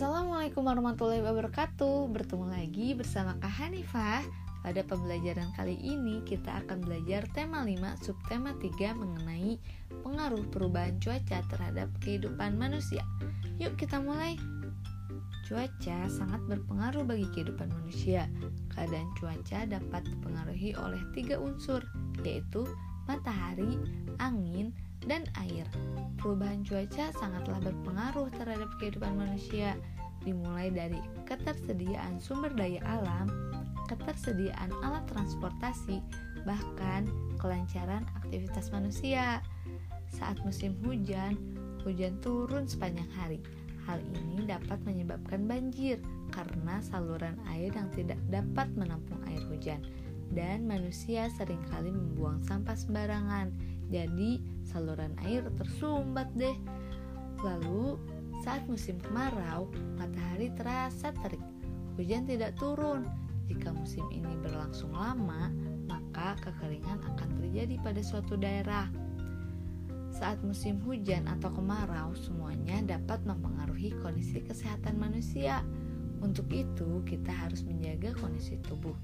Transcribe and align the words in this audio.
Assalamualaikum 0.00 0.64
warahmatullahi 0.64 1.20
wabarakatuh. 1.20 2.08
Bertemu 2.08 2.48
lagi 2.48 2.96
bersama 2.96 3.36
Kak 3.36 3.52
Hanifah. 3.52 4.24
Pada 4.64 4.80
pembelajaran 4.80 5.52
kali 5.52 5.76
ini 5.76 6.24
kita 6.24 6.64
akan 6.64 6.80
belajar 6.80 7.28
tema 7.36 7.60
5 7.60 8.00
subtema 8.00 8.56
3 8.56 8.96
mengenai 8.96 9.60
pengaruh 10.00 10.40
perubahan 10.48 10.96
cuaca 11.04 11.44
terhadap 11.52 11.92
kehidupan 12.00 12.56
manusia. 12.56 13.04
Yuk 13.60 13.76
kita 13.76 14.00
mulai. 14.00 14.40
Cuaca 15.44 16.08
sangat 16.08 16.40
berpengaruh 16.48 17.04
bagi 17.04 17.28
kehidupan 17.36 17.68
manusia. 17.68 18.24
Keadaan 18.72 19.12
cuaca 19.20 19.68
dapat 19.68 20.08
dipengaruhi 20.08 20.80
oleh 20.80 21.04
tiga 21.12 21.36
unsur 21.36 21.84
Yaitu 22.24 22.64
matahari, 23.04 23.76
angin, 24.16 24.72
dan 25.08 25.24
air 25.40 25.64
Perubahan 26.20 26.60
cuaca 26.68 27.08
sangatlah 27.16 27.64
berpengaruh 27.64 28.28
terhadap 28.36 28.68
kehidupan 28.76 29.16
manusia 29.16 29.72
dimulai 30.20 30.68
dari 30.68 31.00
ketersediaan 31.24 32.20
sumber 32.20 32.52
daya 32.52 32.84
alam, 32.84 33.32
ketersediaan 33.88 34.68
alat 34.84 35.00
transportasi, 35.08 36.04
bahkan 36.44 37.08
kelancaran 37.40 38.04
aktivitas 38.20 38.68
manusia. 38.68 39.40
Saat 40.12 40.44
musim 40.44 40.76
hujan, 40.84 41.40
hujan 41.88 42.20
turun 42.20 42.68
sepanjang 42.68 43.08
hari. 43.16 43.40
Hal 43.88 44.04
ini 44.12 44.44
dapat 44.44 44.76
menyebabkan 44.84 45.48
banjir 45.48 46.04
karena 46.36 46.84
saluran 46.84 47.40
air 47.48 47.72
yang 47.72 47.88
tidak 47.96 48.20
dapat 48.28 48.68
menampung 48.76 49.24
air 49.24 49.40
hujan 49.48 49.80
dan 50.36 50.68
manusia 50.68 51.32
sering 51.32 51.64
kali 51.72 51.88
membuang 51.88 52.44
sampah 52.44 52.76
sembarangan. 52.76 53.79
Jadi, 53.90 54.38
saluran 54.62 55.18
air 55.26 55.42
tersumbat 55.58 56.30
deh. 56.38 56.54
Lalu, 57.42 57.98
saat 58.40 58.64
musim 58.70 58.96
kemarau, 59.02 59.68
matahari 59.98 60.48
terasa 60.54 61.10
terik. 61.20 61.42
Hujan 61.98 62.24
tidak 62.24 62.56
turun. 62.56 63.04
Jika 63.50 63.74
musim 63.74 64.06
ini 64.14 64.38
berlangsung 64.40 64.94
lama, 64.94 65.50
maka 65.90 66.38
kekeringan 66.38 67.02
akan 67.02 67.28
terjadi 67.42 67.76
pada 67.82 68.00
suatu 68.00 68.38
daerah. 68.38 68.86
Saat 70.14 70.38
musim 70.46 70.78
hujan 70.86 71.26
atau 71.26 71.50
kemarau, 71.50 72.14
semuanya 72.14 72.78
dapat 72.86 73.26
mempengaruhi 73.26 73.90
kondisi 73.98 74.38
kesehatan 74.38 75.02
manusia. 75.02 75.66
Untuk 76.22 76.46
itu, 76.54 77.02
kita 77.02 77.32
harus 77.32 77.66
menjaga 77.66 78.14
kondisi 78.22 78.54
tubuh. 78.62 78.94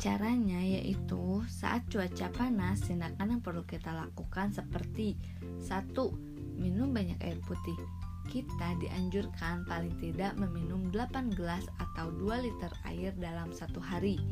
Caranya 0.00 0.64
yaitu 0.64 1.44
saat 1.44 1.84
cuaca 1.92 2.32
panas, 2.32 2.80
tindakan 2.88 3.36
yang 3.36 3.42
perlu 3.44 3.68
kita 3.68 3.92
lakukan 3.92 4.48
seperti 4.48 5.12
satu, 5.60 6.16
Minum 6.60 6.92
banyak 6.92 7.16
air 7.24 7.40
putih 7.48 7.72
kita 8.30 8.78
dianjurkan 8.78 9.66
paling 9.66 9.90
tidak 9.98 10.38
meminum 10.38 10.86
8 10.94 11.34
gelas 11.34 11.66
atau 11.82 12.14
2 12.14 12.46
liter 12.46 12.70
air 12.86 13.10
dalam 13.18 13.50
satu 13.50 13.82
hari. 13.82 14.22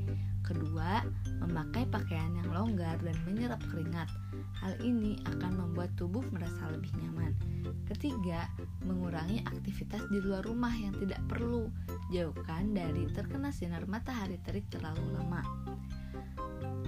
Kedua, 0.46 1.02
memakai 1.42 1.84
pakaian 1.90 2.30
yang 2.38 2.48
longgar 2.54 2.94
dan 3.02 3.16
menyerap 3.26 3.58
keringat. 3.68 4.06
Hal 4.62 4.78
ini 4.86 5.18
akan 5.26 5.52
membuat 5.66 5.92
tubuh 5.98 6.22
merasa 6.30 6.70
lebih 6.70 6.94
nyaman. 7.02 7.34
Ketiga, 7.90 8.46
mengurangi 8.86 9.42
aktivitas 9.44 10.06
di 10.08 10.22
luar 10.22 10.46
rumah 10.46 10.72
yang 10.72 10.94
tidak 11.02 11.20
perlu. 11.26 11.66
Jauhkan 12.08 12.72
dari 12.72 13.04
terkena 13.12 13.52
sinar 13.52 13.84
matahari 13.84 14.40
terik 14.40 14.64
terlalu 14.72 15.12
lama. 15.12 15.44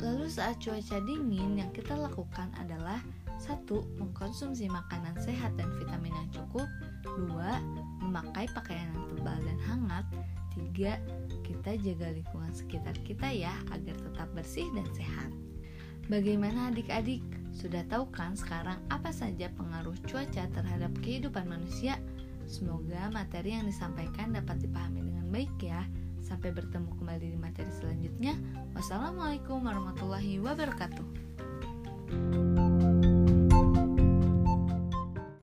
Lalu 0.01 0.33
saat 0.33 0.57
cuaca 0.65 0.97
dingin 1.05 1.61
yang 1.61 1.69
kita 1.77 1.93
lakukan 1.93 2.49
adalah 2.57 3.05
satu, 3.37 3.85
mengkonsumsi 4.01 4.69
makanan 4.69 5.17
sehat 5.21 5.57
dan 5.61 5.69
vitamin 5.77 6.13
yang 6.13 6.31
cukup. 6.33 6.69
Dua, 7.05 7.61
memakai 8.01 8.49
pakaian 8.53 8.89
yang 8.97 9.05
tebal 9.13 9.39
dan 9.45 9.59
hangat. 9.65 10.05
Tiga, 10.57 10.97
kita 11.45 11.77
jaga 11.81 12.17
lingkungan 12.17 12.53
sekitar 12.53 12.97
kita 13.05 13.29
ya 13.29 13.53
agar 13.73 13.97
tetap 13.97 14.29
bersih 14.33 14.69
dan 14.73 14.89
sehat. 14.97 15.33
Bagaimana 16.09 16.73
adik-adik? 16.73 17.21
Sudah 17.53 17.85
tahu 17.89 18.09
kan 18.13 18.33
sekarang 18.37 18.81
apa 18.89 19.13
saja 19.13 19.53
pengaruh 19.53 19.97
cuaca 20.09 20.49
terhadap 20.49 20.93
kehidupan 21.05 21.45
manusia? 21.45 22.01
Semoga 22.51 23.07
materi 23.15 23.55
yang 23.55 23.71
disampaikan 23.71 24.35
dapat 24.35 24.59
dipahami 24.59 25.07
dengan 25.07 25.31
baik 25.31 25.55
ya. 25.63 25.87
Sampai 26.19 26.51
bertemu 26.51 26.91
kembali 26.99 27.31
di 27.31 27.39
materi 27.39 27.71
selanjutnya. 27.71 28.35
Wassalamualaikum 28.75 29.63
warahmatullahi 29.63 30.43
wabarakatuh. 30.43 31.30